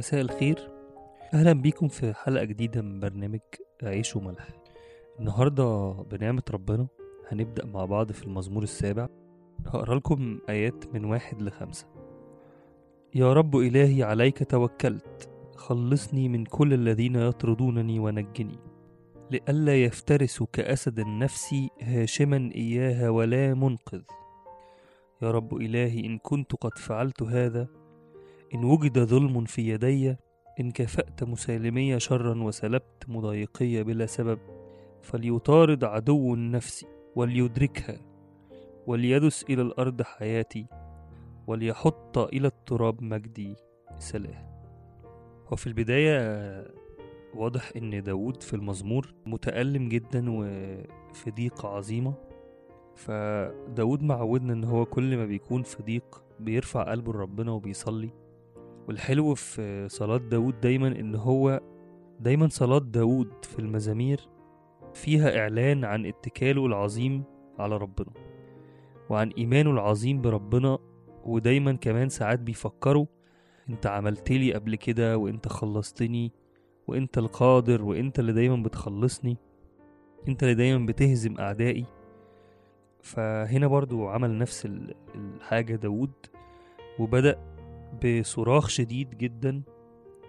مساء 0.00 0.20
الخير. 0.20 0.70
أهلا 1.34 1.52
بيكم 1.52 1.88
في 1.88 2.14
حلقة 2.14 2.44
جديدة 2.44 2.82
من 2.82 3.00
برنامج 3.00 3.40
عيش 3.82 4.16
وملح. 4.16 4.48
النهاردة 5.18 5.92
بنعمة 5.92 6.42
ربنا 6.50 6.86
هنبدأ 7.28 7.66
مع 7.66 7.84
بعض 7.84 8.12
في 8.12 8.24
المزمور 8.24 8.62
السابع. 8.62 9.08
هقرأ 9.66 9.94
لكم 9.94 10.38
آيات 10.48 10.94
من 10.94 11.04
واحد 11.04 11.42
لخمسة. 11.42 11.86
يا 13.14 13.32
رب 13.32 13.56
إلهي 13.56 14.02
عليك 14.02 14.50
توكلت. 14.50 15.30
خلصني 15.56 16.28
من 16.28 16.44
كل 16.44 16.74
الذين 16.74 17.16
يطردونني 17.16 17.98
ونجني. 17.98 18.58
لئلا 19.30 19.84
يفترسوا 19.84 20.46
كأسد 20.52 20.98
النفس 20.98 21.54
هاشما 21.82 22.50
إياها 22.54 23.10
ولا 23.10 23.54
منقذ. 23.54 24.02
يا 25.22 25.30
رب 25.30 25.56
إلهي 25.56 26.06
إن 26.06 26.18
كنت 26.18 26.54
قد 26.54 26.78
فعلت 26.78 27.22
هذا 27.22 27.79
إن 28.54 28.64
وجد 28.64 28.98
ظلم 28.98 29.44
في 29.44 29.68
يدي 29.68 30.16
إن 30.60 30.70
كفأت 30.70 31.24
مسالمي 31.24 32.00
شرا 32.00 32.42
وسلبت 32.42 33.04
مضايقي 33.08 33.84
بلا 33.84 34.06
سبب 34.06 34.38
فليطارد 35.02 35.84
عدو 35.84 36.34
النفس 36.34 36.86
وليدركها 37.16 37.98
وليدس 38.86 39.44
إلى 39.50 39.62
الأرض 39.62 40.02
حياتي 40.02 40.66
وليحط 41.46 42.18
إلى 42.18 42.46
التراب 42.46 43.02
مجدي. 43.02 43.56
سلام. 43.98 44.50
وفي 45.52 45.66
البداية 45.66 46.66
واضح 47.34 47.72
إن 47.76 48.02
داود 48.02 48.42
في 48.42 48.54
المزمور 48.54 49.14
متألم 49.26 49.88
جدا 49.88 50.30
وفي 50.30 51.30
ضيقة 51.30 51.68
عظيمة. 51.68 52.14
فداود 52.96 54.02
معودنا 54.02 54.52
إن 54.52 54.64
هو 54.64 54.84
كل 54.84 55.16
ما 55.16 55.26
بيكون 55.26 55.62
في 55.62 55.82
ضيق 55.82 56.22
بيرفع 56.40 56.90
قلبه 56.90 57.12
لربنا 57.12 57.52
وبيصلي. 57.52 58.10
والحلو 58.88 59.34
في 59.34 59.88
صلاة 59.88 60.16
داود 60.16 60.60
دايما 60.60 60.88
إن 60.88 61.14
هو 61.14 61.60
دايما 62.20 62.48
صلاة 62.48 62.78
داود 62.78 63.44
في 63.44 63.58
المزامير 63.58 64.20
فيها 64.94 65.38
إعلان 65.38 65.84
عن 65.84 66.06
اتكاله 66.06 66.66
العظيم 66.66 67.24
على 67.58 67.76
ربنا 67.76 68.12
وعن 69.10 69.28
إيمانه 69.38 69.70
العظيم 69.70 70.20
بربنا 70.22 70.78
ودايما 71.24 71.72
كمان 71.72 72.08
ساعات 72.08 72.38
بيفكروا 72.38 73.06
أنت 73.70 73.86
عملت 73.86 74.30
لي 74.30 74.54
قبل 74.54 74.74
كده 74.76 75.18
وأنت 75.18 75.48
خلصتني 75.48 76.32
وأنت 76.88 77.18
القادر 77.18 77.82
وأنت 77.84 78.18
اللي 78.18 78.32
دايما 78.32 78.62
بتخلصني 78.62 79.36
أنت 80.28 80.42
اللي 80.42 80.54
دايما 80.54 80.86
بتهزم 80.86 81.38
أعدائي 81.38 81.84
فهنا 83.02 83.66
برضو 83.66 84.08
عمل 84.08 84.38
نفس 84.38 84.66
ال- 84.66 84.94
الحاجة 85.14 85.76
داود 85.76 86.10
وبدأ 86.98 87.38
بصراخ 88.04 88.68
شديد 88.68 89.18
جدا 89.18 89.62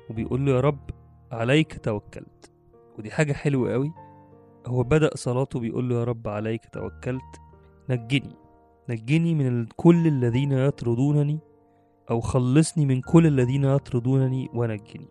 وبيقول 0.10 0.46
له 0.46 0.52
يا 0.52 0.60
رب 0.60 0.90
عليك 1.32 1.80
توكلت. 1.86 2.52
ودي 2.98 3.12
حاجة 3.12 3.34
حلوة 3.34 3.74
قوي. 3.74 3.94
هو 4.68 4.84
بدأ 4.84 5.10
صلاته 5.16 5.60
بيقول 5.60 5.90
له 5.90 5.96
يا 6.00 6.04
رب 6.04 6.28
عليك 6.28 6.62
توكلت. 6.74 7.40
نجني 7.90 8.36
نجني 8.90 9.36
من 9.36 9.66
كل 9.66 10.08
الذين 10.08 10.52
يطردونني 10.52 11.40
أو 12.10 12.20
خلصني 12.20 12.86
من 12.86 13.02
كل 13.02 13.28
الذين 13.28 13.64
يطردونني 13.64 14.50
ونجني. 14.54 15.08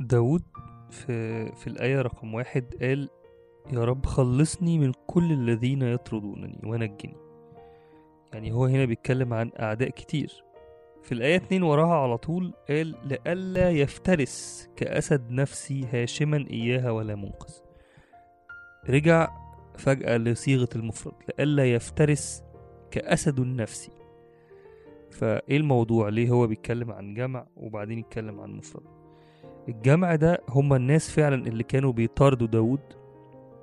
داود 0.00 0.42
في, 0.90 1.46
في 1.52 1.66
الآية 1.66 2.02
رقم 2.02 2.34
واحد 2.34 2.74
قال 2.80 3.08
يا 3.72 3.84
رب 3.84 4.06
خلصني 4.06 4.78
من 4.78 4.92
كل 5.06 5.32
الذين 5.32 5.82
يطردونني 5.82 6.60
ونجني. 6.64 7.16
يعني 8.32 8.52
هو 8.52 8.64
هنا 8.64 8.84
بيتكلم 8.84 9.34
عن 9.34 9.50
أعداء 9.60 9.88
كتير. 9.88 10.44
في 11.08 11.14
الآية 11.14 11.36
اتنين 11.36 11.62
وراها 11.62 11.94
على 11.94 12.18
طول 12.18 12.52
قال 12.68 12.94
لئلا 13.04 13.70
يفترس 13.70 14.68
كأسد 14.76 15.30
نفسي 15.30 15.86
هاشما 15.92 16.46
إياها 16.50 16.90
ولا 16.90 17.14
منقذ. 17.14 17.54
رجع 18.90 19.28
فجأة 19.78 20.16
لصيغة 20.16 20.68
المفرد 20.76 21.12
لئلا 21.28 21.72
يفترس 21.74 22.42
كأسد 22.90 23.40
النفسي 23.40 23.90
فإيه 25.10 25.56
الموضوع؟ 25.56 26.08
ليه 26.08 26.30
هو 26.30 26.46
بيتكلم 26.46 26.90
عن 26.92 27.14
جمع 27.14 27.46
وبعدين 27.56 27.98
يتكلم 27.98 28.40
عن 28.40 28.50
مفرد؟ 28.50 28.86
الجمع 29.68 30.14
ده 30.14 30.42
هما 30.48 30.76
الناس 30.76 31.10
فعلا 31.10 31.46
اللي 31.46 31.62
كانوا 31.62 31.92
بيطاردوا 31.92 32.46
داود 32.46 32.80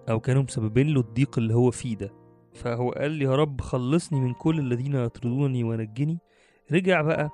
أو 0.09 0.19
كانوا 0.19 0.43
مسببين 0.43 0.87
له 0.93 0.99
الضيق 1.01 1.37
اللي 1.39 1.53
هو 1.53 1.71
فيه 1.71 1.95
ده. 1.95 2.11
فهو 2.53 2.89
قال 2.91 3.21
يا 3.21 3.35
رب 3.35 3.61
خلصني 3.61 4.19
من 4.19 4.33
كل 4.33 4.59
الذين 4.59 4.95
يطردونني 4.95 5.63
ونجني 5.63 6.17
رجع 6.71 7.01
بقى 7.01 7.29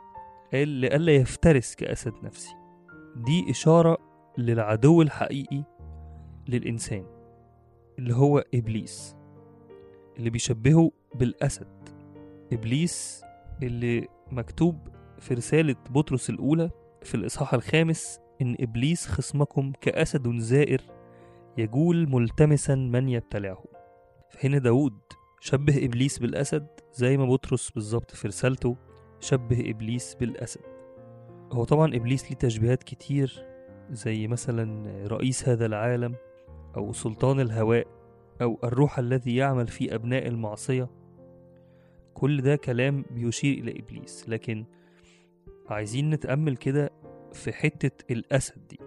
قال 0.54 0.68
لئلا 0.68 1.16
يفترس 1.16 1.76
كأسد 1.76 2.14
نفسي. 2.24 2.56
دي 3.16 3.52
إشارة 3.52 3.98
للعدو 4.38 5.02
الحقيقي 5.02 5.64
للإنسان 6.48 7.06
اللي 8.00 8.16
هو 8.16 8.44
إبليس 8.54 9.16
اللي 10.18 10.30
بيشبهه 10.30 10.92
بالأسد. 11.16 11.90
إبليس 12.54 13.24
اللي 13.64 14.08
مكتوب 14.32 14.88
في 15.20 15.34
رسالة 15.34 15.76
بطرس 15.90 16.30
الأولى 16.30 16.70
في 17.04 17.16
الإصحاح 17.16 17.54
الخامس 17.54 18.20
إن 18.42 18.56
إبليس 18.60 19.08
خصمكم 19.08 19.72
كأسد 19.82 20.38
زائر 20.38 20.82
يجول 21.58 22.10
ملتمسا 22.10 22.76
من 22.76 23.10
يبتلعه. 23.10 23.64
فهنا 24.30 24.58
داود 24.58 25.00
شبه 25.40 25.86
إبليس 25.86 26.20
بالأسد 26.20 26.68
زي 26.94 27.18
ما 27.18 27.26
بطرس 27.26 27.70
بالظبط 27.72 28.12
في 28.12 28.28
رسالته 28.28 28.76
شبه 29.22 29.70
إبليس 29.70 30.16
بالأسد. 30.16 30.62
هو 31.52 31.64
طبعا 31.64 31.96
إبليس 31.96 32.30
ليه 32.30 32.38
تشبيهات 32.38 32.84
كتير 32.84 33.46
زي 33.92 34.28
مثلا 34.28 34.88
رئيس 35.08 35.50
هذا 35.50 35.66
العالم 35.66 36.16
أو 36.78 36.94
سلطان 36.94 37.40
الهواء 37.40 37.88
أو 38.42 38.60
الروح 38.64 39.00
الذي 39.00 39.36
يعمل 39.36 39.68
في 39.68 39.96
أبناء 39.96 40.28
المعصية. 40.28 40.90
كل 42.14 42.42
ده 42.42 42.56
كلام 42.56 43.06
بيشير 43.12 43.58
إلى 43.58 43.80
إبليس 43.80 44.30
لكن 44.30 44.66
عايزين 45.70 46.10
نتأمل 46.10 46.58
كده 46.58 46.90
في 47.34 47.54
حتة 47.54 48.14
الأسد 48.14 48.68
دي. 48.68 48.80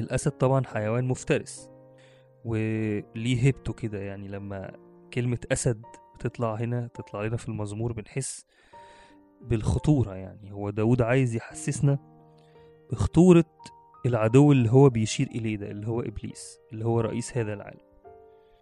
الأسد 0.00 0.30
طبعا 0.30 0.64
حيوان 0.66 1.04
مفترس 1.04 1.70
وليه 2.44 3.42
هيبته 3.44 3.72
كده. 3.72 3.98
يعني 3.98 4.28
لما 4.28 4.72
كلمة 5.14 5.38
أسد 5.52 5.82
بتطلع 6.14 6.54
هنا 6.54 6.86
تطلع 6.94 7.22
لنا 7.22 7.36
في 7.36 7.48
المزمور 7.48 7.92
بنحس 7.92 8.46
بالخطورة 9.40 10.14
يعني. 10.14 10.52
هو 10.52 10.70
داود 10.70 11.02
عايز 11.02 11.34
يحسسنا 11.34 11.98
بخطورة 12.92 13.44
العدو 14.06 14.52
اللي 14.52 14.70
هو 14.70 14.88
بيشير 14.88 15.26
إليه 15.26 15.56
ده 15.56 15.70
اللي 15.70 15.88
هو 15.88 16.00
إبليس 16.00 16.58
اللي 16.72 16.84
هو 16.84 17.00
رئيس 17.00 17.38
هذا 17.38 17.52
العالم. 17.52 17.80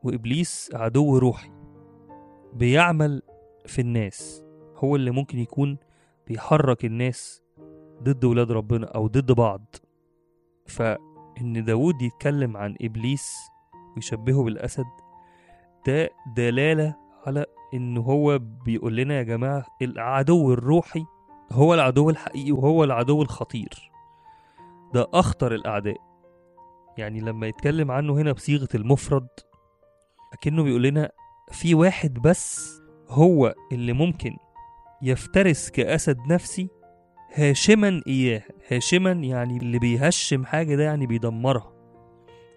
وإبليس 0.02 0.70
عدو 0.74 1.18
روحي 1.18 1.50
بيعمل 2.52 3.22
في 3.66 3.80
الناس 3.80 4.44
هو 4.76 4.96
اللي 4.96 5.10
ممكن 5.10 5.38
يكون 5.38 5.78
بيحرك 6.26 6.84
الناس 6.84 7.42
ضد 8.02 8.24
ولاد 8.24 8.52
ربنا 8.52 8.86
أو 8.86 9.06
ضد 9.06 9.32
بعض. 9.32 9.76
فإن 10.66 11.64
داود 11.64 12.02
يتكلم 12.02 12.56
عن 12.56 12.76
إبليس 12.82 13.34
ويشبهه 13.96 14.42
بالأسد 14.44 14.86
ده 15.86 16.08
دلالة 16.36 16.96
على 17.26 17.46
إن 17.74 17.96
هو 17.96 18.38
بيقول 18.38 18.96
لنا 18.96 19.14
يا 19.14 19.22
جماعة 19.22 19.66
العدو 19.82 20.52
الروحي 20.52 21.04
هو 21.52 21.74
العدو 21.74 22.10
الحقيقي 22.10 22.52
وهو 22.52 22.84
العدو 22.84 23.22
الخطير. 23.22 23.90
ده 24.94 25.06
أخطر 25.14 25.54
الأعداء. 25.54 25.96
يعني 26.98 27.20
لما 27.20 27.46
يتكلم 27.46 27.90
عنه 27.90 28.12
هنا 28.12 28.32
بصيغة 28.32 28.68
المفرد 28.74 29.28
أكنه 30.32 30.62
بيقول 30.62 30.82
لنا 30.82 31.10
في 31.52 31.74
واحد 31.74 32.14
بس 32.14 32.78
هو 33.08 33.54
اللي 33.72 33.92
ممكن 33.92 34.36
يفترس 35.02 35.70
كأسد 35.70 36.18
نفسي 36.28 36.68
هاشما 37.34 38.02
إياه. 38.06 38.42
هاشما 38.68 39.10
يعني 39.12 39.56
اللي 39.56 39.78
بيهشم 39.78 40.44
حاجة 40.44 40.74
ده 40.76 40.82
يعني 40.82 41.06
بيدمرها 41.06 41.72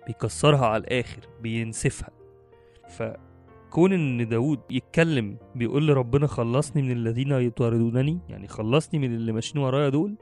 بيكسرها 0.07 0.65
على 0.65 0.83
الآخر 0.83 1.19
بينسفها. 1.41 2.09
فكون 3.71 3.93
إن 3.93 4.27
داود 4.27 4.59
يتكلم 4.69 5.37
بيقول 5.55 5.87
لربنا 5.87 6.27
خلصني 6.27 6.81
من 6.81 6.91
الذين 6.91 7.31
يطاردونني 7.31 8.19
يعني 8.29 8.47
خلصني 8.47 8.99
من 8.99 9.15
اللي 9.15 9.31
ماشيين 9.31 9.63
ورايا 9.63 9.89
دول 9.89 10.17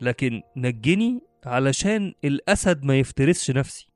لكن 0.00 0.42
نجني 0.56 1.20
علشان 1.46 2.14
الأسد 2.24 2.84
ما 2.84 2.98
يفترسش 2.98 3.50
نفسي. 3.50 3.88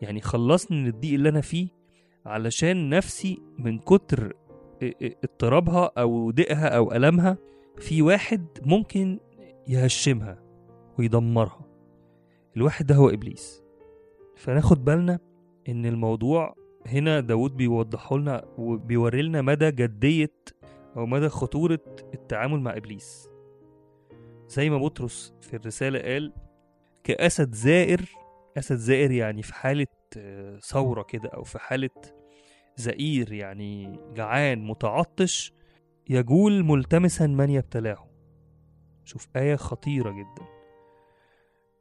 يعني 0.00 0.20
خلصني 0.20 0.82
من 0.82 0.86
الضيق 0.86 1.14
اللي 1.14 1.28
أنا 1.28 1.40
فيه 1.40 1.68
علشان 2.26 2.88
نفسي 2.88 3.38
من 3.58 3.78
كتر 3.78 4.32
اضطرابها 5.02 5.90
أو 5.98 6.30
ضيقها 6.30 6.68
أو 6.68 6.92
ألمها 6.92 7.38
في 7.78 8.02
واحد 8.02 8.46
ممكن 8.66 9.18
يهشمها 9.68 10.42
ويدمرها. 10.98 11.66
الواحد 12.56 12.86
ده 12.86 12.94
هو 12.94 13.08
إبليس. 13.08 13.62
فناخد 14.36 14.84
بالنا 14.84 15.18
إن 15.68 15.86
الموضوع 15.86 16.61
هنا 16.86 17.20
داود 17.20 17.56
بيوضحه 17.56 18.18
لنا 18.18 18.44
وبيوري 18.58 19.22
لنا 19.22 19.42
مدى 19.42 19.70
جدية 19.70 20.34
أو 20.96 21.06
مدى 21.06 21.28
خطورة 21.28 21.80
التعامل 22.14 22.60
مع 22.60 22.76
إبليس. 22.76 23.28
زي 24.48 24.70
ما 24.70 24.78
بطرس 24.78 25.34
في 25.40 25.56
الرسالة 25.56 25.98
قال 25.98 26.32
كأسد 27.04 27.54
زائر 27.54 28.00
أسد 28.58 28.76
زائر 28.76 29.10
يعني 29.10 29.42
في 29.42 29.54
حالة 29.54 29.86
آه، 30.16 30.58
ثورة 30.58 31.02
كده 31.02 31.28
أو 31.28 31.44
في 31.44 31.58
حالة 31.58 31.90
زئير 32.76 33.32
يعني 33.32 34.00
جعان 34.14 34.64
متعطش 34.66 35.52
يجول 36.10 36.64
ملتمسا 36.64 37.26
من 37.26 37.50
يبتلعه. 37.50 38.08
شوف 39.04 39.28
آية 39.36 39.56
خطيرة 39.56 40.10
جدا. 40.10 40.46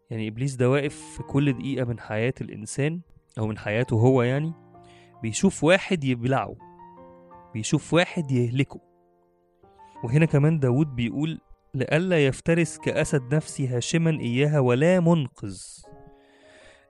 يعني 0.09 0.27
إبليس 0.27 0.56
ده 0.56 0.69
واقف 0.69 0.95
في 1.18 1.24
كل 1.24 1.54
دقيقة 1.54 1.86
من 1.86 2.00
حياة 2.00 2.33
الإنسان 2.42 3.01
أو 3.38 3.47
من 3.47 3.57
حياته 3.57 3.95
هو 3.95 4.24
يعني 4.24 4.54
بيشوف 5.21 5.63
واحد 5.63 6.03
يبلعه 6.03 6.56
بيشوف 7.53 7.94
واحد 7.94 8.31
يهلكه. 8.31 8.79
وهنا 10.03 10.25
كمان 10.25 10.59
داود 10.59 10.95
بيقول 10.95 11.39
لئلا 11.73 12.25
يفترس 12.25 12.77
كأسد 12.77 13.35
نفسي 13.35 13.68
هاشما 13.68 14.19
إياها 14.19 14.59
ولا 14.59 15.00
منقذ. 15.00 15.62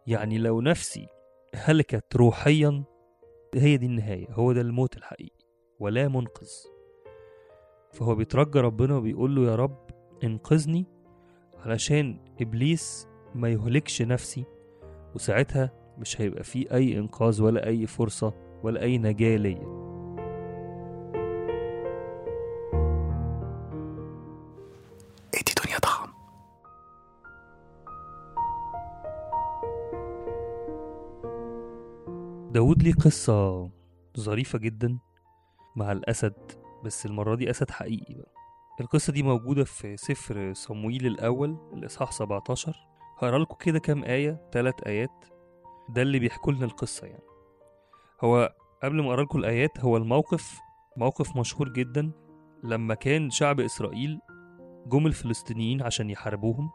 يعني 0.07 0.37
لو 0.37 0.61
نفسي 0.61 1.07
هلكت 1.55 2.15
روحيا 2.15 2.83
هي 3.55 3.77
دي 3.77 3.85
النهاية 3.85 4.27
هو 4.31 4.53
ده 4.53 4.61
الموت 4.61 4.97
الحقيقي 4.97 5.45
ولا 5.79 6.07
منقذ. 6.07 6.49
فهو 7.93 8.15
بيترجى 8.15 8.59
ربنا 8.59 8.95
وبيقول 8.95 9.35
له 9.35 9.51
يا 9.51 9.55
رب 9.55 9.89
انقذني 10.23 10.85
علشان 11.65 12.19
إبليس 12.41 13.07
ما 13.35 13.49
يهلكش 13.49 14.01
نفسي. 14.01 14.45
وساعتها 15.15 15.80
مش 16.01 16.21
هيبقى 16.21 16.43
فيه 16.43 16.65
أي 16.73 16.97
إنقاذ 16.97 17.41
ولا 17.41 17.67
أي 17.67 17.87
فرصة 17.87 18.33
ولا 18.63 18.81
أي 18.81 18.97
نجاة 18.97 19.37
ليا. 19.37 19.81
داود 32.51 32.83
ليه 32.83 32.93
قصة 32.93 33.69
ظريفة 34.19 34.59
جدا 34.59 34.97
مع 35.75 35.91
الأسد 35.91 36.33
بس 36.85 37.05
المرة 37.05 37.35
دي 37.35 37.49
أسد 37.49 37.71
حقيقي 37.71 38.13
بقى. 38.15 38.31
القصة 38.81 39.13
دي 39.13 39.23
موجودة 39.23 39.63
في 39.63 39.97
سفر 39.97 40.53
صمويل 40.53 41.05
الأول 41.07 41.57
الإصحاح 41.73 42.11
17 42.11 42.75
هقرا 43.17 43.37
لكم 43.39 43.55
كده 43.59 43.79
كام 43.79 44.03
آية 44.03 44.49
تلات 44.51 44.81
آيات 44.83 45.25
ده 45.93 46.01
اللي 46.01 46.19
بيحكوا 46.19 46.53
لنا 46.53 46.65
القصة 46.65 47.07
يعني. 47.07 47.23
هو 48.21 48.55
قبل 48.83 49.01
ما 49.01 49.09
أقرأ 49.09 49.23
لكم 49.23 49.39
الآيات 49.39 49.79
هو 49.79 49.97
الموقف 49.97 50.59
موقف 50.97 51.37
مشهور 51.37 51.69
جدا. 51.69 52.11
لما 52.63 52.93
كان 52.93 53.29
شعب 53.29 53.59
إسرائيل 53.59 54.19
جم 54.87 55.07
الفلسطينيين 55.07 55.81
عشان 55.81 56.09
يحاربوهم 56.09 56.69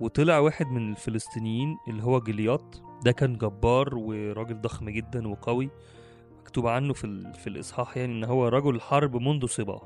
وطلع 0.00 0.38
واحد 0.38 0.66
من 0.66 0.90
الفلسطينيين 0.90 1.76
اللي 1.88 2.02
هو 2.02 2.20
جلياط. 2.20 2.82
ده 3.04 3.12
كان 3.12 3.38
جبار 3.38 3.94
وراجل 3.94 4.60
ضخم 4.60 4.90
جدا 4.90 5.28
وقوي 5.28 5.70
مكتوب 6.38 6.66
عنه 6.66 6.92
في. 6.92 7.32
في 7.32 7.46
الإصحاح 7.46 7.96
يعني 7.96 8.12
إن 8.12 8.24
هو 8.24 8.48
رجل 8.48 8.80
حرب 8.80 9.16
منذ 9.16 9.46
صباه 9.46 9.82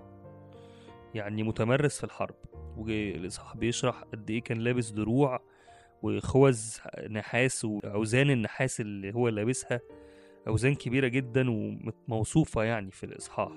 يعني 1.15 1.43
متمرس 1.43 1.99
في 1.99 2.05
الحرب. 2.05 2.35
والإصحاح 2.77 3.57
بيشرح 3.57 4.03
قد 4.03 4.31
إيه 4.31 4.43
كان 4.43 4.59
لابس 4.59 4.91
دروع 4.91 5.41
وخوذ 6.03 6.61
نحاس 7.11 7.65
وأوزان 7.65 8.31
النحاس 8.31 8.81
اللي 8.81 9.15
هو 9.15 9.29
لابسها 9.29 9.81
أوزان 10.49 10.75
كبيرة 10.75 11.09
جدا 11.09 11.51
وموصوفة 11.51 12.63
يعني 12.63 12.91
في 12.91 13.05
الإصحاح. 13.07 13.53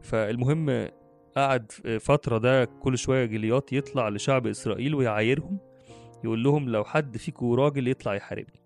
فالمهم 0.00 0.88
قعد 1.36 1.72
فترة 2.00 2.38
ده 2.38 2.64
كل 2.64 2.98
شوية 2.98 3.24
جليات 3.24 3.72
يطلع 3.72 4.08
لشعب 4.08 4.46
إسرائيل 4.46 4.94
ويعايرهم 4.94 5.58
يقول 6.24 6.42
لهم 6.42 6.68
لو 6.68 6.84
حد 6.84 7.16
فيكم 7.16 7.52
راجل 7.52 7.88
يطلع 7.88 8.14
يحاربني. 8.14 8.60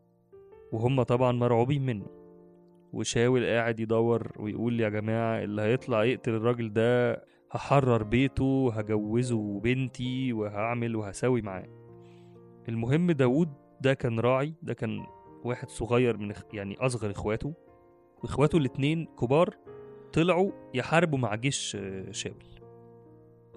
وهم 0.72 1.02
طبعا 1.02 1.32
مرعوبين 1.32 1.86
منه. 1.86 2.06
وشاول 2.92 3.46
قاعد 3.46 3.80
يدور 3.80 4.32
ويقول 4.36 4.80
يا 4.80 4.88
جماعة 4.88 5.44
اللي 5.44 5.62
هيطلع 5.62 6.04
يقتل 6.04 6.30
الراجل 6.34 6.72
ده 6.72 7.24
هحرر 7.50 8.02
بيته 8.02 8.44
وهجوزه 8.44 9.60
بنتي 9.60 10.32
وهعمل 10.32 10.96
وهسوي 10.96 11.42
معاه. 11.42 11.83
المهم 12.68 13.10
داود 13.10 13.48
ده 13.80 13.94
كان 13.94 14.20
راعي 14.20 14.54
ده 14.62 14.74
كان 14.74 15.06
واحد 15.44 15.68
صغير 15.68 16.16
من 16.16 16.32
يعني 16.52 16.76
أصغر 16.78 17.10
إخواته. 17.10 17.54
وإخواته 18.22 18.58
الاتنين 18.58 19.06
كبار 19.20 19.54
طلعوا 20.12 20.52
يحاربوا 20.74 21.18
مع 21.18 21.34
جيش 21.34 21.76
شاول 22.10 22.44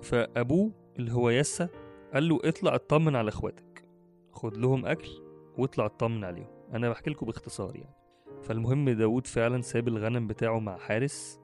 فأبوه 0.02 0.72
اللي 1.00 1.14
هو 1.14 1.30
يسا 1.30 1.70
قال 2.14 2.30
له 2.30 2.40
اطلع 2.44 2.76
اطمن 2.76 3.16
على 3.16 3.30
إخواتك. 3.30 3.84
خد 4.32 4.58
لهم 4.58 4.86
أكل 4.86 5.10
واطلع 5.58 5.86
اطمن 5.86 6.24
عليهم. 6.24 6.48
أنا 6.74 6.90
بحكي 6.90 7.10
لكم 7.10 7.26
باختصار 7.26 7.76
يعني. 7.76 7.96
فالمهم 8.44 8.90
داود 8.90 9.28
فعلا 9.28 9.62
ساب 9.62 9.88
الغنم 9.88 10.28
بتاعه 10.28 10.60
مع 10.60 10.78
حارس 10.78 11.40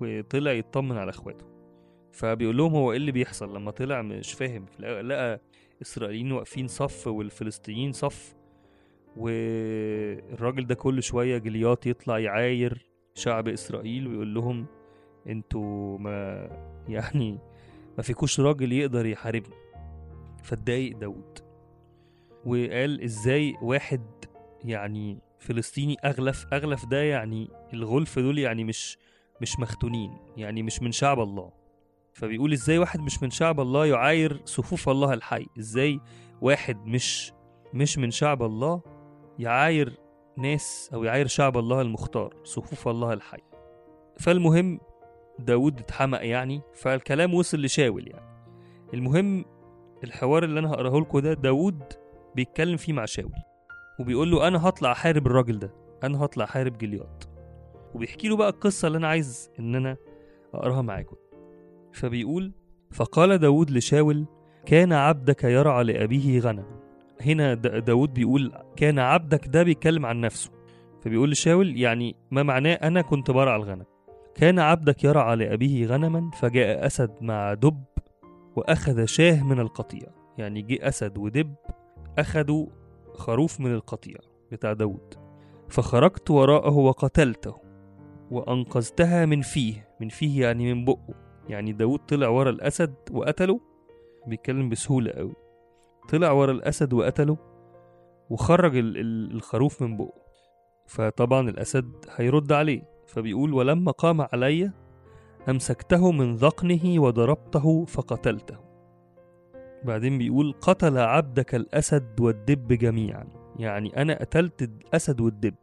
وطلع 0.00 0.52
يطمن 0.52 0.96
على 0.96 1.10
إخواته. 1.10 1.44
فبيقول 2.12 2.56
لهم 2.56 2.74
هو 2.74 2.92
إيه 2.92 2.96
اللي 2.98 3.12
بيحصل 3.12 3.56
لما 3.56 3.70
طلع 3.70 4.02
مش 4.02 4.32
فاهم 4.32 4.66
لقى- 4.78 5.38
لقى 5.84 5.90
اسرائيليين 5.90 6.32
واقفين 6.32 6.68
صف 6.68 7.06
والفلسطينيين 7.06 7.92
صف 7.92 8.34
والراجل 9.16 10.66
ده 10.66 10.74
كل 10.74 11.02
شوية 11.02 11.38
جليات 11.38 11.86
يطلع 11.86 12.18
يعاير 12.18 12.86
شعب 13.14 13.48
إسرائيل 13.48 14.08
ويقول 14.08 14.34
لهم 14.34 14.66
أنتوا 15.26 15.98
ما 15.98 16.48
يعني 16.88 17.38
ما 17.96 18.02
فيكوش 18.02 18.40
راجل 18.40 18.72
يقدر 18.72 19.06
يحاربني. 19.06 19.54
فاتضايق 20.42 20.96
داود. 20.96 21.38
وقال 22.44 23.02
إزاي 23.02 23.54
واحد 23.62 24.02
يعني 24.64 25.18
فلسطيني 25.38 25.96
أغلف 26.04 26.46
أغلف 26.52 26.84
ده 26.86 27.02
يعني 27.02 27.48
الغلف 27.72 28.18
دول 28.18 28.38
يعني 28.38 28.64
مش 28.64 28.98
مش 29.40 29.58
مختونين 29.60 30.12
يعني 30.36 30.62
مش 30.62 30.82
من 30.82 30.92
شعب 30.92 31.20
الله. 31.20 31.63
فبيقول 32.14 32.52
إزاي 32.52 32.78
واحد 32.78 33.00
مش 33.00 33.22
من 33.22 33.30
شعب 33.30 33.60
الله 33.60 33.86
يعاير 33.86 34.40
صفوف 34.44 34.88
الله 34.88 35.12
الحي؟ 35.14 35.46
إزاي 35.58 36.00
واحد 36.40 36.86
مش 36.86 37.32
مش 37.74 37.98
من 37.98 38.10
شعب 38.10 38.42
الله 38.42 38.80
يعاير 39.38 39.98
ناس 40.36 40.90
أو 40.94 41.04
يعاير 41.04 41.26
شعب 41.26 41.58
الله 41.58 41.80
المختار 41.80 42.34
صفوف 42.44 42.88
الله 42.88 43.12
الحي؟ 43.12 43.42
فالمهم 44.20 44.80
داود 45.38 45.78
اتحمق 45.78 46.26
يعني 46.26 46.60
فالكلام 46.74 47.34
وصل 47.34 47.58
لشاول 47.60 48.08
يعني. 48.08 48.34
المهم 48.94 49.44
الحوار 50.04 50.44
اللي 50.44 50.60
أنا 50.60 50.70
هقراه 50.70 51.00
لكم 51.00 51.18
ده 51.18 51.32
داود 51.34 51.82
بيتكلم 52.34 52.76
فيه 52.76 52.92
مع 52.92 53.04
شاول 53.04 53.32
وبيقول 54.00 54.30
له 54.30 54.48
أنا 54.48 54.68
هطلع 54.68 54.92
أحارب 54.92 55.26
الراجل 55.26 55.58
ده 55.58 55.74
أنا 56.04 56.24
هطلع 56.24 56.44
أحارب 56.44 56.78
جليات 56.78 57.24
وبيحكي 57.94 58.28
له 58.28 58.36
بقى 58.36 58.48
القصة 58.48 58.86
اللي 58.86 58.98
أنا 58.98 59.08
عايز 59.08 59.50
إن 59.58 59.74
أنا 59.74 59.96
أقراها 60.54 60.82
معاكم. 60.82 61.16
فبيقول 61.94 62.52
فقال 62.90 63.38
داود 63.38 63.70
لشاول 63.70 64.26
كان 64.66 64.92
عبدك 64.92 65.44
يرعى 65.44 65.84
لأبيه 65.84 66.40
غنما 66.40 66.80
هنا 67.20 67.54
دا- 67.54 67.78
داود 67.78 68.14
بيقول 68.14 68.52
كان 68.76 68.98
عبدك 68.98 69.48
ده 69.48 69.62
بيتكلم 69.62 70.06
عن 70.06 70.20
نفسه. 70.20 70.50
فبيقول 71.02 71.30
لشاول 71.30 71.76
يعني 71.76 72.16
ما 72.30 72.42
معناه 72.42 72.72
أنا 72.74 73.02
كنت 73.02 73.30
برعى 73.30 73.56
الغنم. 73.56 73.84
كان 74.34 74.58
عبدك 74.58 75.04
يرعى 75.04 75.36
لأبيه 75.36 75.86
غنما 75.86 76.30
فجاء 76.30 76.86
أسد 76.86 77.10
مع 77.20 77.54
دب 77.54 77.84
وأخذ 78.56 79.04
شاه 79.04 79.42
من 79.44 79.60
القطيع. 79.60 80.08
يعني 80.38 80.62
جه 80.62 80.88
أسد 80.88 81.18
ودب 81.18 81.54
أخدوا 82.18 82.66
خروف 83.14 83.60
من 83.60 83.74
القطيع 83.74 84.16
بتاع 84.52 84.72
داود. 84.72 85.14
فخرجت 85.68 86.30
وراءه 86.30 86.72
وقتلته 86.76 87.54
وأنقذتها 88.30 89.26
من 89.26 89.40
فيه. 89.40 89.88
من 90.00 90.08
فيه 90.08 90.42
يعني 90.42 90.74
من 90.74 90.84
بقه. 90.84 91.14
يعني 91.48 91.72
داود 91.72 91.98
طلع 91.98 92.28
ورا 92.28 92.50
الأسد 92.50 92.94
وقتله؟ 93.10 93.60
بيتكلم 94.26 94.68
بسهولة 94.68 95.10
قوي. 95.10 95.34
طلع 96.08 96.30
ورا 96.32 96.52
الأسد 96.52 96.92
وقتله 96.92 97.36
وخرج 98.30 98.76
ال- 98.76 98.96
ال- 98.96 99.34
الخروف 99.34 99.82
من 99.82 99.96
بقه. 99.96 100.12
فطبعا 100.86 101.50
الأسد 101.50 101.92
هيرد 102.16 102.52
عليه. 102.52 102.82
فبيقول 103.06 103.54
ولما 103.54 103.92
قام 103.92 104.20
علي 104.20 104.72
أمسكته 105.48 106.12
من 106.12 106.34
ذقنه 106.34 107.02
وضربته 107.02 107.84
فقتلته. 107.84 108.56
بعدين 109.84 110.18
بيقول 110.18 110.54
قتل 110.60 110.98
عبدك 110.98 111.54
الأسد 111.54 112.20
والدب 112.20 112.72
جميعا. 112.72 113.26
يعني 113.58 114.02
أنا 114.02 114.18
قتلت 114.20 114.62
الأسد 114.62 115.20
والدب. 115.20 115.54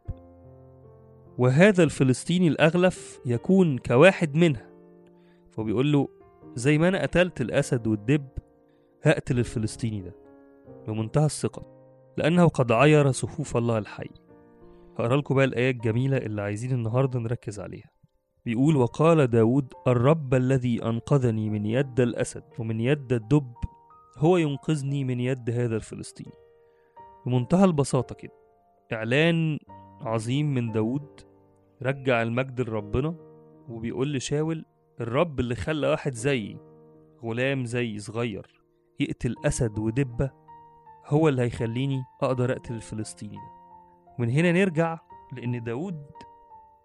وهذا 1.38 1.82
الفلسطيني 1.82 2.48
الأغلف 2.48 3.20
يكون 3.26 3.78
كواحد 3.78 4.34
منها. 4.34 4.71
فبيقول 5.52 5.92
له 5.92 6.08
زي 6.54 6.78
ما 6.78 6.88
أنا 6.88 7.02
قتلت 7.02 7.40
الأسد 7.40 7.86
والدب 7.86 8.28
هقتل 9.02 9.38
الفلسطيني 9.38 10.00
ده 10.00 10.14
بمنتهى 10.86 11.24
الثقة 11.24 11.62
لأنه 12.16 12.48
قد 12.48 12.72
عير 12.72 13.10
صفوف 13.10 13.56
الله 13.56 13.78
الحي. 13.78 14.10
هقرأ 14.98 15.16
لكم 15.16 15.34
بقى 15.34 15.44
الآية 15.44 15.70
الجميلة 15.70 16.16
اللي 16.16 16.42
عايزين 16.42 16.72
النهاردة 16.72 17.18
نركز 17.18 17.60
عليها. 17.60 17.90
بيقول 18.44 18.76
وقال 18.76 19.26
داود 19.26 19.72
الرب 19.86 20.34
الذي 20.34 20.84
أنقذني 20.84 21.50
من 21.50 21.66
يد 21.66 22.00
الأسد 22.00 22.42
ومن 22.58 22.80
يد 22.80 23.12
الدب 23.12 23.52
هو 24.16 24.36
ينقذني 24.36 25.04
من 25.04 25.20
يد 25.20 25.50
هذا 25.50 25.76
الفلسطيني. 25.76 26.32
بمنتهى 27.26 27.64
البساطة 27.64 28.14
كده 28.14 28.32
إعلان 28.92 29.58
عظيم 30.00 30.54
من 30.54 30.72
داود 30.72 31.20
رجع 31.82 32.22
المجد 32.22 32.60
لربنا 32.60 33.14
وبيقول 33.68 34.12
لشاول 34.12 34.64
الرب 35.02 35.40
اللي 35.40 35.54
خلى 35.54 35.86
واحد 35.88 36.14
زيي 36.14 36.58
غلام 37.24 37.64
زي 37.64 37.98
صغير 37.98 38.62
يقتل 39.00 39.34
أسد 39.46 39.78
ودبة 39.78 40.30
هو 41.06 41.28
اللي 41.28 41.42
هيخليني 41.42 42.02
أقدر 42.22 42.52
أقتل 42.52 42.74
الفلسطيني 42.74 43.36
ده. 43.36 43.52
ومن 44.18 44.30
هنا 44.30 44.52
نرجع 44.52 44.98
لأن 45.32 45.64
داود 45.64 46.06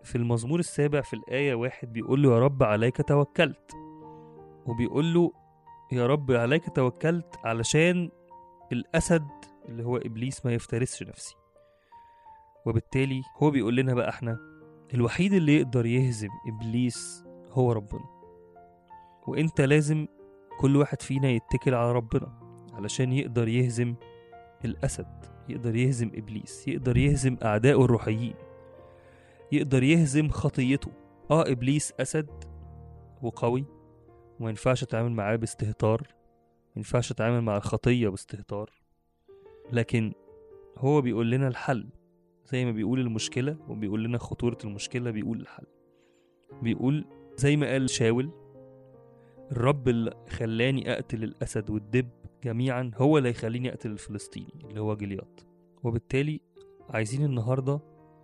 في 0.03 0.15
المزمور 0.15 0.59
السابع 0.59 1.01
في 1.01 1.13
الآية 1.13 1.55
واحد 1.55 1.93
بيقول 1.93 2.23
له 2.23 2.33
يا 2.33 2.39
رب 2.39 2.63
عليك 2.63 3.01
توكلت. 3.07 3.71
وبيقول 4.65 5.13
له 5.13 5.31
يا 5.91 6.07
رب 6.07 6.31
عليك 6.31 6.75
توكلت 6.75 7.35
علشان 7.43 8.09
الأسد 8.71 9.27
اللي 9.69 9.83
هو 9.83 9.97
إبليس 9.97 10.45
ما 10.45 10.53
يفترسش 10.53 11.03
نفسي. 11.03 11.35
وبالتالي 12.65 13.21
هو 13.43 13.51
بيقول 13.51 13.75
لنا 13.75 13.93
بقى 13.93 14.09
إحنا 14.09 14.37
الوحيد 14.93 15.33
اللي 15.33 15.55
يقدر 15.55 15.85
يهزم 15.85 16.29
إبليس 16.47 17.26
هو 17.57 17.71
ربنا. 17.71 18.05
وإنت 19.27 19.61
لازم 19.61 20.07
كل 20.59 20.75
واحد 20.75 21.01
فينا 21.01 21.29
يتكل 21.29 21.73
على 21.73 21.91
ربنا 21.91 22.33
علشان 22.73 23.13
يقدر 23.13 23.47
يهزم 23.47 23.95
الأسد 24.65 25.25
يقدر 25.49 25.75
يهزم 25.75 26.11
إبليس 26.15 26.67
يقدر 26.67 26.97
يهزم 26.97 27.37
أعدائه 27.43 27.85
الروحيين 27.85 28.33
يقدر 29.51 29.83
يهزم 29.83 30.29
خطيته. 30.29 30.91
آه 31.31 31.51
إبليس 31.51 31.93
أسد 31.99 32.43
وقوي 33.21 33.65
وما 34.39 34.49
ينفعش 34.49 34.83
أتعامل 34.83 35.11
معاه 35.11 35.35
باستهتار 35.35 36.01
ما 36.67 36.73
ينفعش 36.77 37.11
أتعامل 37.11 37.41
مع 37.41 37.57
الخطية 37.57 38.09
باستهتار. 38.09 38.69
لكن 39.71 40.13
هو 40.77 41.01
بيقول 41.01 41.31
لنا 41.31 41.47
الحل 41.47 41.89
زي 42.45 42.65
ما 42.65 42.71
بيقول 42.71 42.99
المشكلة 42.99 43.57
وبيقول 43.69 44.03
لنا 44.03 44.17
خطورة 44.17 44.57
المشكلة 44.63 45.11
بيقول 45.11 45.41
الحل. 45.41 45.67
بيقول 46.61 47.05
زي 47.37 47.57
ما 47.57 47.67
قال 47.67 47.89
شاول 47.89 48.31
الرب 49.51 49.87
اللي 49.87 50.13
خلاني 50.29 50.93
أقتل 50.93 51.23
الأسد 51.23 51.69
والدب 51.69 52.09
جميعا 52.43 52.91
هو 52.95 53.17
اللي 53.17 53.29
هيخليني 53.29 53.69
أقتل 53.69 53.91
الفلسطيني 53.91 54.53
اللي 54.69 54.79
هو 54.81 54.95
جلياط. 54.95 55.45
وبالتالي 55.83 56.41
عايزين 56.89 57.25
النهاردة 57.25 57.79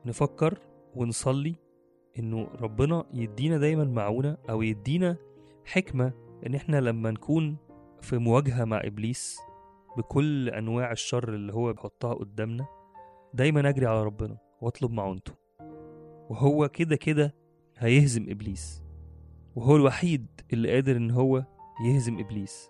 نفكر 0.06 0.60
ونصلي 0.96 1.56
إنه 2.20 2.48
ربنا 2.62 3.06
يدينا 3.14 3.58
دايما 3.58 3.84
معونة 3.84 4.38
أو 4.50 4.62
يدينا 4.62 5.18
حكمة 5.66 6.14
إن 6.48 6.56
إحنا 6.56 6.82
لما 6.82 7.12
نكون 7.12 7.58
في 8.02 8.18
مواجهة 8.18 8.66
مع 8.66 8.82
إبليس 8.84 9.38
بكل 9.98 10.50
أنواع 10.50 10.92
الشر 10.92 11.34
اللي 11.34 11.54
هو 11.54 11.74
بيحطها 11.74 12.14
قدامنا 12.14 12.68
دايما 13.34 13.70
أجري 13.70 13.86
على 13.86 14.04
ربنا 14.04 14.38
وأطلب 14.62 14.92
معونته. 14.92 15.34
وهو 16.30 16.70
كده 16.70 16.96
كده 16.96 17.36
هيهزم 17.78 18.26
إبليس. 18.30 18.83
وهو 19.56 19.76
الوحيد 19.76 20.28
اللي 20.54 20.72
قادر 20.74 20.98
إن 20.98 21.12
هو 21.12 21.44
يهزم 21.86 22.20
إبليس 22.20 22.70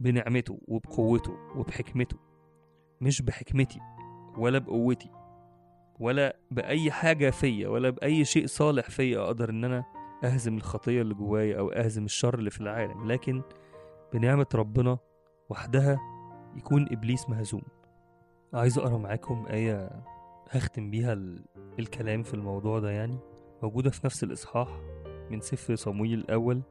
بنعمته 0.00 0.58
وبقوته 0.68 1.32
وبحكمته. 1.56 2.16
مش 3.00 3.22
بحكمتي 3.22 3.80
ولا 4.38 4.58
بقوتي 4.58 5.10
ولا 6.00 6.36
بأي 6.50 6.90
حاجة 6.90 7.30
فيا 7.30 7.68
ولا 7.68 7.90
بأي 7.90 8.24
شيء 8.24 8.46
صالح 8.46 8.90
فيا 8.90 9.20
أقدر 9.20 9.50
إن 9.50 9.64
أنا 9.64 9.84
أهزم 10.24 10.56
الخطية 10.56 11.02
اللي 11.02 11.14
جوايا 11.14 11.58
أو 11.58 11.68
أهزم 11.70 12.04
الشر 12.04 12.38
اللي 12.38 12.50
في 12.50 12.60
العالم. 12.60 13.12
لكن 13.12 13.42
بنعمة 14.12 14.46
ربنا 14.54 14.98
وحدها 15.48 16.00
يكون 16.56 16.86
إبليس 16.92 17.28
مهزوم. 17.30 17.62
عايز 18.54 18.78
أقرأ 18.78 18.98
معاكم 18.98 19.46
آية 19.50 19.90
هختم 20.50 20.90
بيها 20.90 21.12
ال- 21.12 21.44
الكلام 21.78 22.22
في 22.22 22.34
الموضوع 22.34 22.78
ده 22.78 22.90
يعني؟ 22.90 23.18
موجودة 23.62 23.90
في 23.90 24.00
نفس 24.06 24.24
الإصحاح؟ 24.24 24.68
من 25.30 25.40
سفر 25.40 25.74
صمويل 25.74 26.18
الأول 26.18 26.62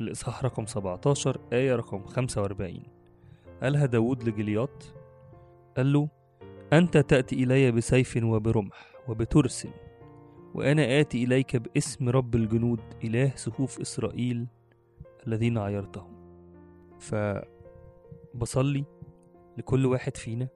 الإصحاح 0.00 0.44
رقم 0.44 0.66
17 0.66 1.40
آية 1.52 1.76
رقم 1.76 2.04
45 2.04 2.82
قالها 3.62 3.86
داود 3.86 4.28
لجلياط 4.28 4.94
قال 5.76 5.92
له 5.92 6.08
أنت 6.72 6.98
تأتي 6.98 7.44
إلي 7.44 7.72
بسيف 7.72 8.18
وبرمح 8.22 8.92
وبترس 9.08 9.68
وأنا 10.54 11.00
آتي 11.00 11.24
إليك 11.24 11.56
باسم 11.56 12.08
رب 12.08 12.34
الجنود 12.34 12.80
إله 13.04 13.32
صفوف 13.36 13.80
إسرائيل 13.80 14.46
الذين 15.26 15.58
عيرتهم. 15.58 16.18
فبصلي 18.34 18.84
لكل 19.58 19.86
واحد 19.86 20.16
فينا 20.16 20.48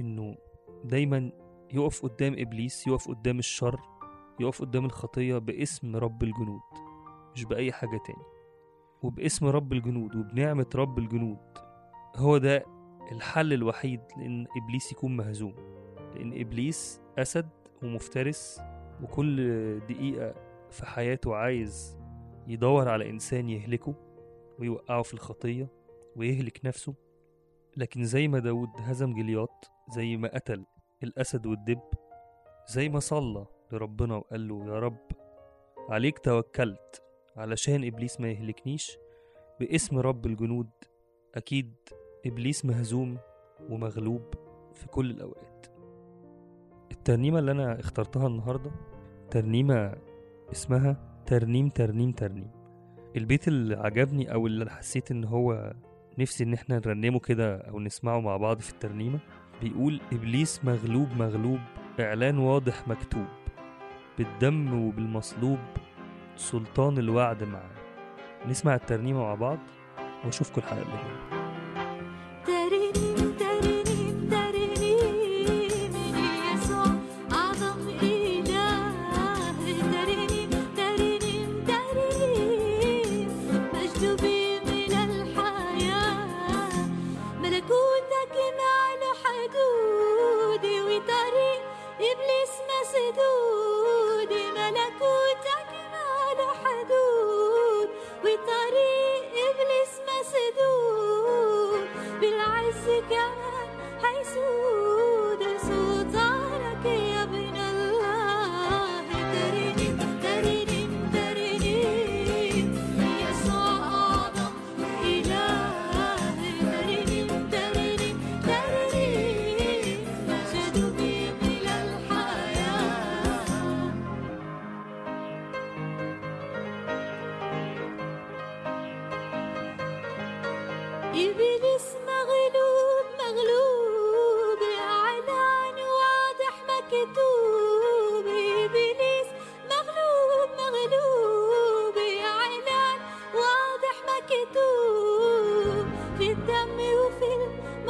إنه 0.00 0.36
دايما 0.84 1.30
يقف 1.72 2.02
قدام 2.02 2.34
إبليس 2.38 2.86
يقف 2.86 3.08
قدام 3.08 3.38
الشر 3.38 3.80
يقف 4.40 4.60
قدام 4.60 4.84
الخطية 4.84 5.38
باسم 5.38 5.96
رب 5.96 6.22
الجنود 6.22 6.60
مش 7.34 7.44
بأي 7.44 7.72
حاجة 7.72 8.00
تاني. 8.06 8.24
وباسم 9.02 9.46
رب 9.46 9.72
الجنود 9.72 10.16
وبنعمة 10.16 10.66
رب 10.74 10.98
الجنود 10.98 11.38
هو 12.16 12.38
ده 12.38 12.64
الحل 13.12 13.52
الوحيد 13.52 14.00
لأن 14.16 14.46
إبليس 14.64 14.92
يكون 14.92 15.16
مهزوم. 15.16 15.54
لأن 16.14 16.40
إبليس 16.40 17.00
أسد 17.18 17.48
ومفترس 17.82 18.60
وكل 19.02 19.36
دقيقة 19.80 20.34
في 20.70 20.86
حياته 20.86 21.34
عايز 21.34 21.98
يدور 22.46 22.88
على 22.88 23.10
إنسان 23.10 23.48
يهلكه 23.48 23.94
ويوقعه 24.58 25.02
في 25.02 25.14
الخطية 25.14 25.68
ويهلك 26.16 26.60
نفسه. 26.64 26.94
لكن 27.76 28.04
زي 28.04 28.28
ما 28.28 28.38
داود 28.38 28.68
هزم 28.78 29.14
جلياط 29.14 29.70
زي 29.94 30.16
ما 30.16 30.28
قتل 30.34 30.64
الأسد 31.02 31.46
والدب 31.46 31.80
زي 32.68 32.88
ما 32.88 32.98
صلى 33.00 33.46
لربنا 33.72 34.16
وقال 34.16 34.48
له 34.48 34.66
يا 34.66 34.78
رب 34.78 34.96
عليك 35.88 36.18
توكلت 36.18 37.02
علشان 37.36 37.84
إبليس 37.84 38.20
ما 38.20 38.30
يهلكنيش. 38.30 38.98
باسم 39.60 39.98
رب 39.98 40.26
الجنود 40.26 40.70
أكيد 41.34 41.74
إبليس 42.26 42.64
مهزوم 42.64 43.18
ومغلوب 43.70 44.22
في 44.74 44.86
كل 44.86 45.10
الأوقات. 45.10 45.66
الترنيمة 46.92 47.38
اللي 47.38 47.50
أنا 47.52 47.80
اخترتها 47.80 48.26
النهاردة 48.26 48.70
ترنيمة 49.30 49.94
اسمها 50.52 51.22
ترنيم 51.26 51.68
ترنيم 51.68 52.12
ترنيم. 52.12 52.50
البيت 53.16 53.48
اللي 53.48 53.76
عجبني 53.76 54.32
أو 54.32 54.46
اللي 54.46 54.70
حسيت 54.70 55.10
إن 55.10 55.24
هو 55.24 55.72
نفسي 56.18 56.44
إن 56.44 56.54
إحنا 56.54 56.76
نرنمه 56.78 57.18
كده 57.18 57.56
أو 57.56 57.80
نسمعه 57.80 58.20
مع 58.20 58.36
بعض 58.36 58.60
في 58.60 58.70
الترنيمة 58.70 59.18
بيقول 59.62 60.00
إبليس 60.12 60.64
مغلوب 60.64 61.08
مغلوب 61.08 61.58
إعلان 62.00 62.38
واضح 62.38 62.88
مكتوب. 62.88 63.26
بالدم 64.18 64.82
وبالمصلوب 64.86 65.58
سلطان 66.36 66.98
الوعد 66.98 67.44
معاه 67.44 67.70
نسمع 68.48 68.74
الترنيمة 68.74 69.20
مع 69.22 69.34
بعض 69.34 69.58
وأشوفكم 70.24 70.60
الحلقة 70.60 70.82
اللي 70.82 70.92
جاية 70.92 71.47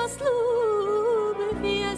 مكتوب 0.08 1.36
في 1.62 1.96